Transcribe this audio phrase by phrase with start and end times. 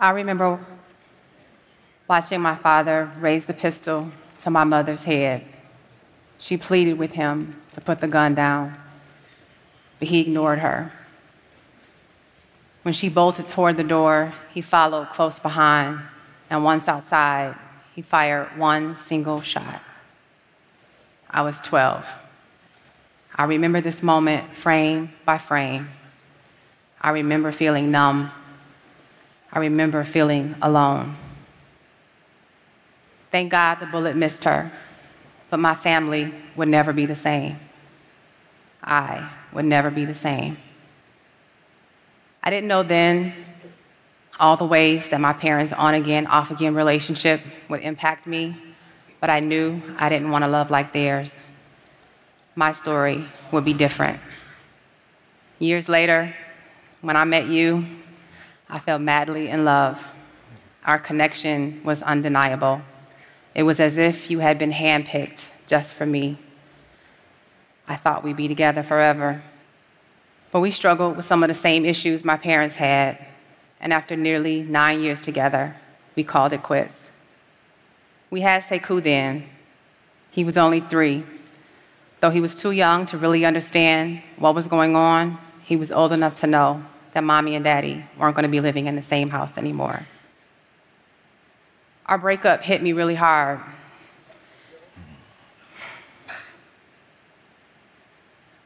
[0.00, 0.60] I remember
[2.06, 5.44] watching my father raise the pistol to my mother's head.
[6.38, 8.78] She pleaded with him to put the gun down,
[9.98, 10.92] but he ignored her.
[12.82, 15.98] When she bolted toward the door, he followed close behind,
[16.48, 17.56] and once outside,
[17.92, 19.82] he fired one single shot.
[21.28, 22.08] I was 12.
[23.34, 25.88] I remember this moment frame by frame.
[27.00, 28.30] I remember feeling numb.
[29.52, 31.16] I remember feeling alone.
[33.30, 34.70] Thank God the bullet missed her,
[35.50, 37.58] but my family would never be the same.
[38.82, 40.56] I would never be the same.
[42.42, 43.34] I didn't know then
[44.40, 48.56] all the ways that my parents' on again, off again relationship would impact me,
[49.20, 51.42] but I knew I didn't want to love like theirs.
[52.54, 54.20] My story would be different.
[55.58, 56.34] Years later,
[57.00, 57.84] when I met you,
[58.70, 60.14] I fell madly in love.
[60.84, 62.82] Our connection was undeniable.
[63.54, 66.38] It was as if you had been handpicked just for me.
[67.86, 69.42] I thought we'd be together forever.
[70.50, 73.24] But we struggled with some of the same issues my parents had,
[73.80, 75.76] and after nearly nine years together,
[76.14, 77.10] we called it quits.
[78.30, 79.48] We had Sekou then.
[80.30, 81.24] He was only three.
[82.20, 86.12] Though he was too young to really understand what was going on, he was old
[86.12, 86.84] enough to know
[87.18, 90.06] that mommy and daddy weren't going to be living in the same house anymore.
[92.06, 93.58] Our breakup hit me really hard.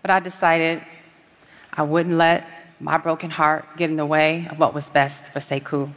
[0.03, 0.83] But I decided
[1.73, 2.47] I wouldn't let
[2.78, 5.91] my broken heart get in the way of what was best for Sekou.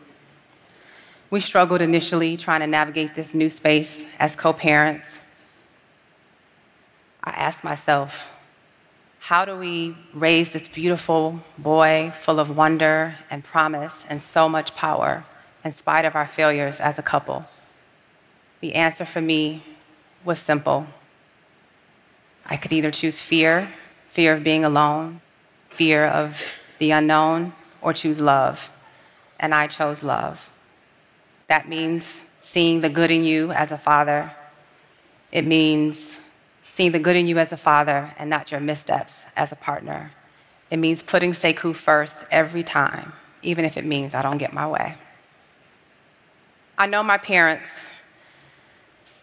[1.29, 5.19] We struggled initially trying to navigate this new space as co parents.
[7.21, 8.33] I asked myself,
[9.25, 14.75] how do we raise this beautiful boy full of wonder and promise and so much
[14.75, 15.25] power
[15.63, 17.43] in spite of our failures as a couple?
[18.61, 19.63] The answer for me
[20.23, 20.85] was simple.
[22.45, 23.71] I could either choose fear,
[24.11, 25.21] fear of being alone,
[25.71, 28.69] fear of the unknown, or choose love.
[29.39, 30.51] And I chose love.
[31.47, 34.33] That means seeing the good in you as a father.
[35.31, 36.19] It means
[36.75, 40.11] seeing the good in you as a father and not your missteps as a partner.
[40.69, 44.67] It means putting Sekou first every time, even if it means I don't get my
[44.67, 44.95] way.
[46.77, 47.85] I know my parents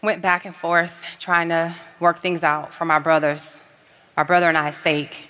[0.00, 3.62] went back and forth trying to work things out for my brothers,
[4.16, 5.28] my brother and I's sake.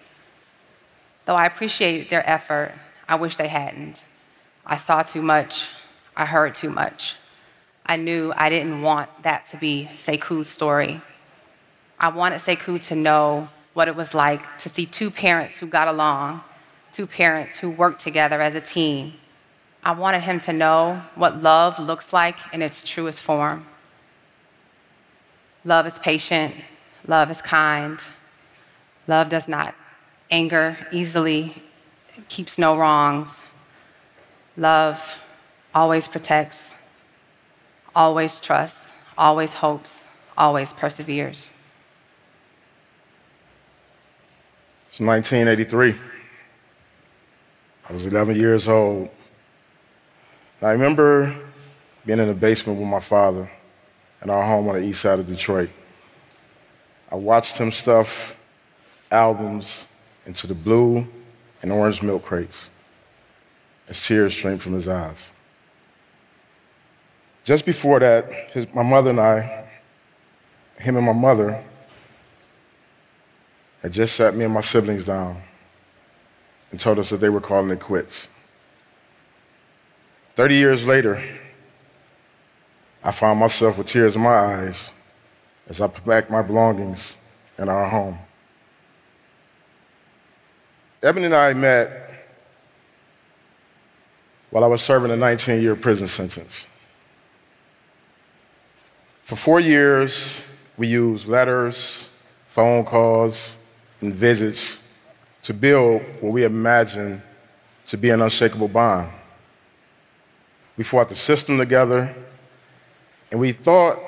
[1.24, 2.72] Though I appreciate their effort,
[3.08, 4.04] I wish they hadn't.
[4.64, 5.70] I saw too much,
[6.16, 7.16] I heard too much.
[7.84, 11.00] I knew I didn't want that to be Sekou's story.
[12.02, 15.86] I wanted Sekou to know what it was like to see two parents who got
[15.86, 16.42] along,
[16.90, 19.14] two parents who worked together as a team.
[19.84, 23.66] I wanted him to know what love looks like in its truest form.
[25.64, 26.56] Love is patient,
[27.06, 28.00] love is kind,
[29.06, 29.76] love does not
[30.28, 31.62] anger easily,
[32.26, 33.42] keeps no wrongs.
[34.56, 35.22] Love
[35.72, 36.74] always protects,
[37.94, 41.51] always trusts, always hopes, always perseveres.
[44.92, 45.94] It's 1983.
[47.88, 49.08] I was 11 years old.
[50.60, 51.34] I remember
[52.04, 53.50] being in the basement with my father
[54.22, 55.70] in our home on the east side of Detroit.
[57.10, 58.36] I watched him stuff
[59.10, 59.88] albums
[60.26, 61.08] into the blue
[61.62, 62.68] and orange milk crates
[63.88, 65.30] as tears streamed from his eyes.
[67.44, 69.68] Just before that, his, my mother and I,
[70.76, 71.64] him and my mother,
[73.82, 75.42] had just sat me and my siblings down
[76.70, 78.28] and told us that they were calling it quits.
[80.36, 81.22] 30 years later,
[83.04, 84.92] I found myself with tears in my eyes
[85.68, 87.16] as I packed my belongings
[87.58, 88.18] in our home.
[91.02, 91.98] Ebony and I met
[94.50, 96.66] while I was serving a 19 year prison sentence.
[99.24, 100.42] For four years,
[100.76, 102.08] we used letters,
[102.46, 103.56] phone calls,
[104.10, 104.78] visits
[105.42, 107.20] to build what we imagined
[107.86, 109.10] to be an unshakable bond.
[110.76, 112.14] We fought the system together,
[113.30, 113.98] and we thought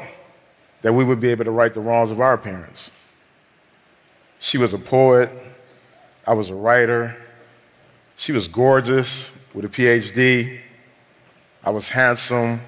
[0.82, 2.90] that we would be able to right the wrongs of our parents.
[4.38, 5.30] She was a poet,
[6.26, 7.16] I was a writer.
[8.16, 10.60] She was gorgeous with a PhD.
[11.62, 12.60] I was handsome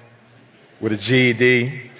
[0.79, 1.91] with a GED.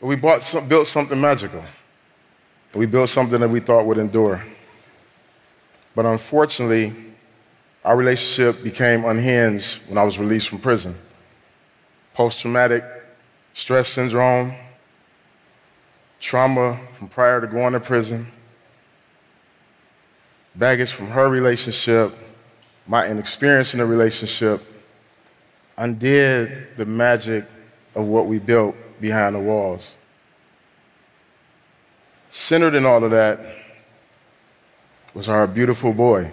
[0.00, 1.64] We bought some, built something magical.
[2.74, 4.44] We built something that we thought would endure.
[5.94, 6.94] But unfortunately,
[7.84, 10.94] Our relationship became unhinged when I was released from prison.
[12.12, 12.84] Post traumatic
[13.54, 14.54] stress syndrome,
[16.20, 18.26] trauma from prior to going to prison,
[20.54, 22.14] baggage from her relationship,
[22.86, 24.62] my inexperience in the relationship,
[25.78, 27.46] undid the magic
[27.94, 29.94] of what we built behind the walls.
[32.30, 33.40] Centered in all of that
[35.14, 36.30] was our beautiful boy.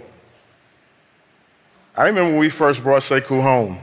[1.96, 3.80] I remember when we first brought Sekou home.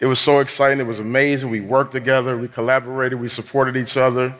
[0.00, 0.80] It was so exciting.
[0.80, 1.50] It was amazing.
[1.50, 2.36] We worked together.
[2.36, 3.20] We collaborated.
[3.20, 4.34] We supported each other.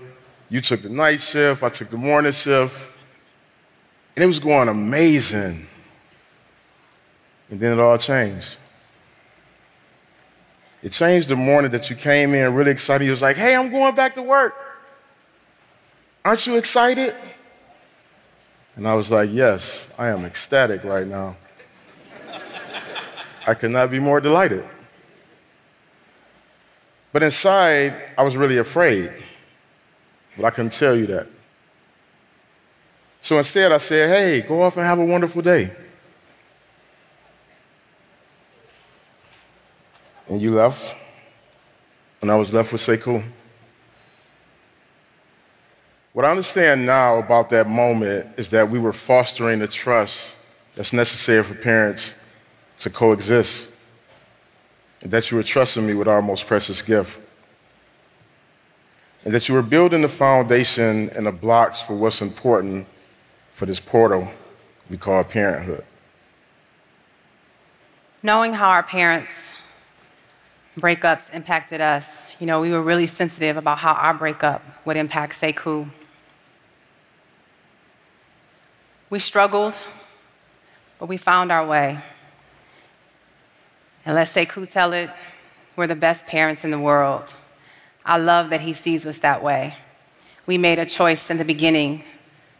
[0.48, 1.62] You took the night shift.
[1.62, 2.86] I took the morning shift.
[4.16, 5.66] And it was going amazing.
[7.50, 8.56] And then it all changed.
[10.82, 13.04] It changed the morning that you came in really excited.
[13.04, 14.54] You was like, hey, I'm going back to work.
[16.24, 17.14] Aren't you excited?
[18.76, 21.36] And I was like, yes, I am ecstatic right now.
[23.46, 24.64] I could not be more delighted.
[27.12, 29.12] But inside, I was really afraid.
[30.36, 31.26] But I couldn't tell you that.
[33.22, 35.72] So instead, I said, hey, go off and have a wonderful day.
[40.30, 40.94] And you left,
[42.22, 43.24] and I was left with Sekou.
[46.12, 50.36] What I understand now about that moment is that we were fostering the trust
[50.76, 52.14] that's necessary for parents
[52.78, 53.66] to coexist,
[55.02, 57.20] and that you were trusting me with our most precious gift,
[59.24, 62.86] and that you were building the foundation and the blocks for what's important
[63.52, 64.28] for this portal
[64.88, 65.84] we call parenthood.
[68.22, 69.49] Knowing how our parents'
[70.78, 75.40] breakups impacted us, you know, we were really sensitive about how our breakup would impact
[75.40, 75.90] Sekou.
[79.08, 79.74] We struggled,
[80.98, 81.98] but we found our way.
[84.06, 85.10] And let Sekou tell it,
[85.76, 87.34] we're the best parents in the world.
[88.04, 89.74] I love that he sees us that way.
[90.46, 92.04] We made a choice in the beginning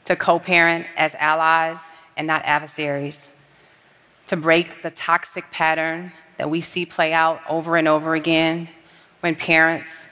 [0.05, 1.79] to co parent as allies
[2.17, 3.31] and not adversaries,
[4.27, 8.67] to break the toxic pattern that we see play out over and over again
[9.21, 10.09] when parents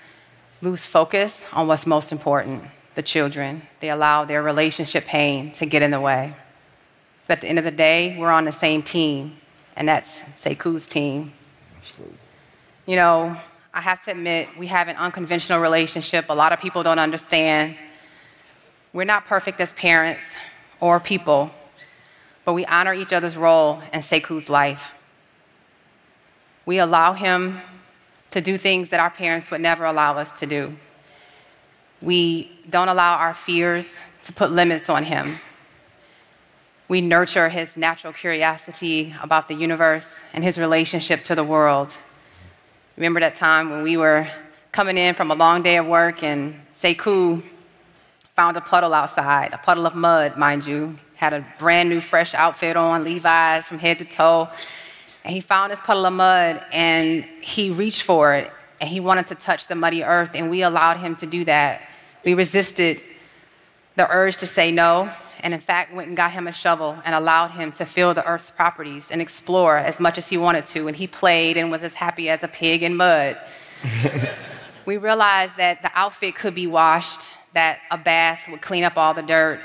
[0.60, 2.62] lose focus on what's most important
[2.96, 3.62] the children.
[3.80, 6.36] They allow their relationship pain to get in the way.
[7.26, 9.38] But at the end of the day, we're on the same team,
[9.74, 11.32] and that's Sekou's team.
[11.78, 12.18] Absolutely.
[12.84, 13.34] You know,
[13.72, 16.26] I have to admit, we have an unconventional relationship.
[16.28, 17.74] A lot of people don't understand.
[18.92, 20.36] We're not perfect as parents
[20.78, 21.50] or people,
[22.44, 24.92] but we honor each other's role in Sekou's life.
[26.68, 27.62] We allow him
[28.28, 30.76] to do things that our parents would never allow us to do.
[32.02, 35.38] We don't allow our fears to put limits on him.
[36.86, 41.96] We nurture his natural curiosity about the universe and his relationship to the world.
[42.98, 44.28] Remember that time when we were
[44.70, 47.42] coming in from a long day of work and Sekou
[48.36, 52.34] found a puddle outside, a puddle of mud, mind you, had a brand new fresh
[52.34, 54.50] outfit on, Levi's from head to toe.
[55.28, 59.26] And he found this puddle of mud and he reached for it and he wanted
[59.26, 61.82] to touch the muddy earth, and we allowed him to do that.
[62.24, 63.02] We resisted
[63.96, 67.14] the urge to say no, and in fact went and got him a shovel and
[67.14, 70.88] allowed him to feel the earth's properties and explore as much as he wanted to.
[70.88, 73.38] And he played and was as happy as a pig in mud.
[74.86, 77.22] we realized that the outfit could be washed,
[77.52, 79.60] that a bath would clean up all the dirt,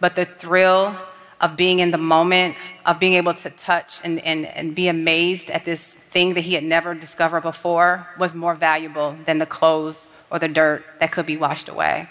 [0.00, 0.96] but the thrill
[1.42, 2.56] of being in the moment,
[2.86, 6.54] of being able to touch and, and, and be amazed at this thing that he
[6.54, 11.26] had never discovered before was more valuable than the clothes or the dirt that could
[11.26, 12.08] be washed away.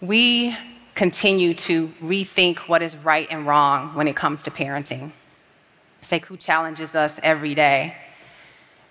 [0.00, 0.54] We
[0.94, 5.12] continue to rethink what is right and wrong when it comes to parenting.
[6.02, 7.96] Sekou challenges us every day.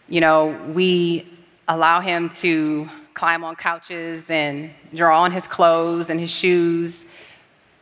[0.10, 1.28] You know, we
[1.68, 7.06] allow him to climb on couches and draw on his clothes and his shoes,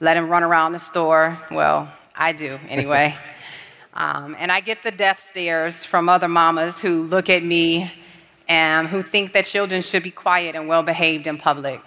[0.01, 1.37] let him run around the store.
[1.51, 3.15] Well, I do anyway.
[3.93, 7.89] um, and I get the death stares from other mamas who look at me
[8.49, 11.81] and who think that children should be quiet and well behaved in public.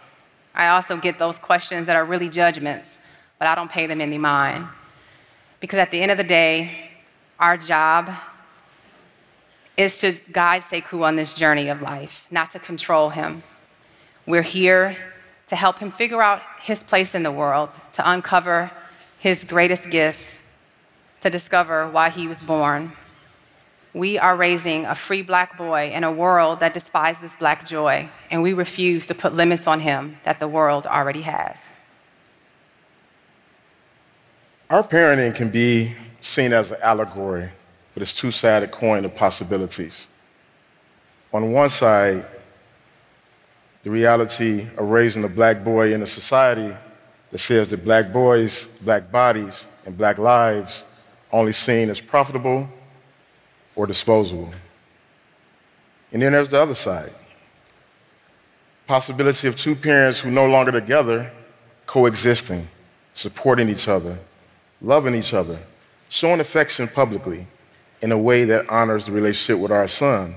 [0.55, 2.99] I also get those questions that are really judgments,
[3.41, 4.69] but I don't pay them any mind.
[5.59, 6.71] Because at the end of the day,
[7.41, 8.13] our job
[9.77, 13.43] is to guide Sekou on this journey of life, not to control him.
[14.25, 14.97] We're here
[15.55, 18.73] to help him figure out his place in the world, to uncover
[19.21, 20.41] his greatest gifts,
[21.21, 22.91] to discover why he was born.
[23.93, 28.43] We are raising a free black boy in a world that despises black joy, and
[28.43, 31.71] we refuse to put limits on him that the world already has.
[34.71, 37.51] Our parenting can be seen as an allegory
[37.93, 40.09] for this two sided coin of possibilities.
[41.33, 42.27] On one side,
[43.85, 46.77] the reality of raising a black boy in a society
[47.31, 50.85] that says that black boys, black bodies, and black lives
[51.31, 52.69] only seen as profitable
[53.77, 54.53] or disposable.
[56.13, 57.13] And then there's the other side
[58.87, 61.31] possibility of two parents who no longer together
[61.87, 62.69] coexisting,
[63.15, 64.19] supporting each other,
[64.83, 65.59] loving each other,
[66.09, 67.47] showing affection publicly
[68.03, 70.37] in a way that honors the relationship with our son.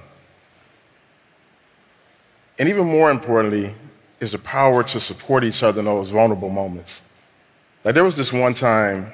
[2.59, 3.75] And even more importantly,
[4.19, 7.01] is the power to support each other in those vulnerable moments.
[7.83, 9.11] Like there was this one time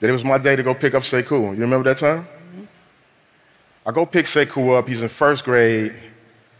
[0.00, 1.54] that it was my day to go pick up Sekou.
[1.54, 2.24] You remember that time?
[2.24, 2.64] Mm-hmm.
[3.86, 4.88] I go pick Sekou up.
[4.88, 5.92] He's in first grade.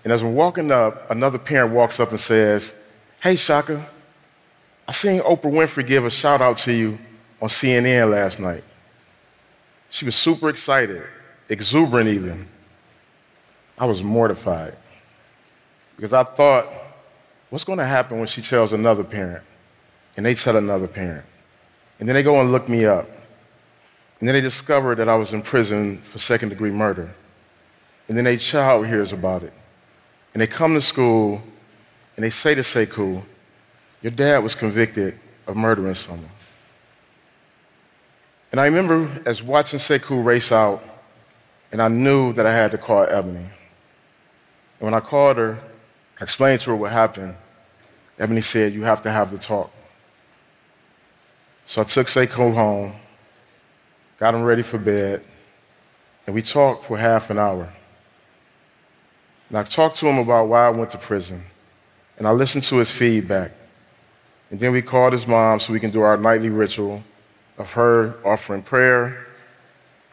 [0.04, 2.74] And as I'm walking up, another parent walks up and says,
[3.22, 3.88] Hey, Shaka,
[4.88, 6.98] I seen Oprah Winfrey give a shout out to you
[7.40, 8.64] on CNN last night.
[9.90, 11.04] She was super excited,
[11.48, 12.48] exuberant even.
[13.78, 14.76] I was mortified
[15.96, 16.66] because I thought,
[17.50, 19.44] what's going to happen when she tells another parent?
[20.16, 21.24] And they tell another parent.
[21.98, 23.08] And then they go and look me up.
[24.18, 27.14] And then they discover that I was in prison for second degree murder.
[28.08, 29.52] And then a child hears about it.
[30.34, 31.42] And they come to school
[32.16, 33.22] and they say to Sekou,
[34.02, 36.30] Your dad was convicted of murdering someone.
[38.50, 40.84] And I remember as watching Sekou race out,
[41.72, 43.38] and I knew that I had to call Ebony.
[43.38, 43.50] And
[44.78, 45.58] when I called her,
[46.20, 47.34] I explained to her what happened.
[48.18, 49.70] Ebony said, You have to have the talk.
[51.66, 52.94] So I took Sekou home,
[54.18, 55.24] got him ready for bed,
[56.26, 57.72] and we talked for half an hour.
[59.48, 61.42] And I talked to him about why I went to prison.
[62.18, 63.52] And I listened to his feedback.
[64.50, 67.02] And then we called his mom so we can do our nightly ritual
[67.58, 69.26] of her offering prayer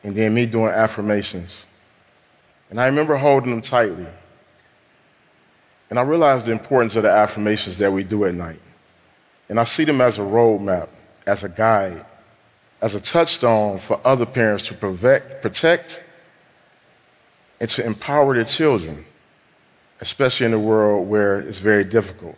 [0.04, 1.66] and then me doing affirmations.
[2.70, 4.08] And I remember holding him tightly.
[5.90, 8.62] And I realize the importance of the affirmations that we do at night.
[9.48, 10.90] And I see them as a roadmap,
[11.26, 12.06] as a guide,
[12.82, 16.04] as a touchstone for other parents to protect
[17.60, 19.06] and to empower their children
[20.02, 22.36] especially in a world where it's very difficult.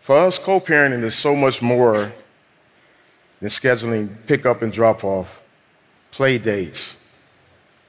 [0.00, 2.12] For us, co parenting is so much more
[3.40, 5.42] than scheduling pick-up and drop off,
[6.10, 6.96] play dates,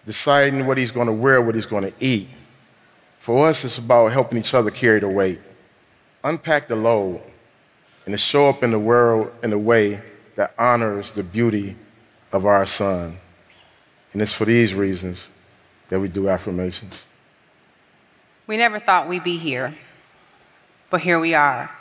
[0.06, 2.30] deciding what he's going to wear, what he's going to eat.
[3.24, 5.40] For us, it's about helping each other carry the weight,
[6.26, 7.22] unpack the load,
[8.06, 10.02] and to show up in the world in a way
[10.36, 11.78] that honors the beauty
[12.34, 13.18] of our son.
[14.12, 15.30] And it's for these reasons
[15.88, 17.06] that we do affirmations.
[18.46, 19.74] We never thought we'd be here,
[20.90, 21.72] but here we are.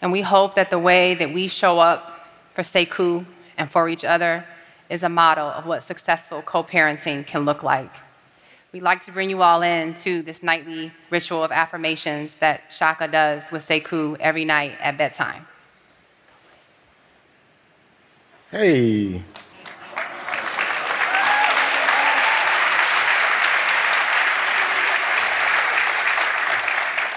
[0.00, 3.24] And we hope that the way that we show up for Sekou
[3.56, 4.44] and for each other
[4.90, 7.94] is a model of what successful co parenting can look like.
[8.72, 13.06] We'd like to bring you all in to this nightly ritual of affirmations that Shaka
[13.06, 15.46] does with Sekou every night at bedtime.
[18.50, 19.22] Hey.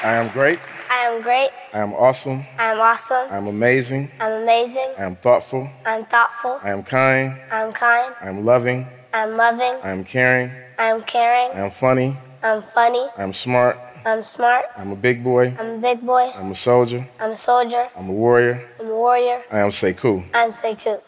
[0.04, 0.60] I am great.
[0.92, 1.52] I am great.
[1.74, 2.46] I am awesome.
[2.60, 3.32] I am awesome.
[3.32, 4.12] I am amazing.
[4.20, 4.94] I'm amazing.
[4.98, 5.70] I am thoughtful.
[5.86, 6.60] I'm thoughtful.
[6.62, 7.40] I am kind.
[7.50, 8.14] I'm kind.
[8.20, 8.88] I am loving.
[9.16, 9.80] I'm loving.
[9.82, 10.52] I am caring.
[10.78, 11.56] I'm caring.
[11.56, 12.18] I am funny.
[12.44, 13.08] I'm funny.
[13.16, 13.78] I am smart.
[14.06, 14.66] I'm smart.
[14.76, 15.56] I'm a big boy.
[15.58, 16.30] I'm a big boy.
[16.36, 17.08] I'm a soldier.
[17.18, 17.88] I'm a soldier.
[17.96, 18.68] I'm a warrior.
[18.78, 19.42] I'm a warrior.
[19.50, 20.26] I am Sekou.
[20.34, 21.00] I'm Sekou.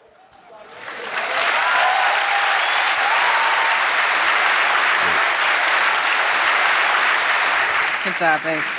[8.04, 8.77] Good job, babe.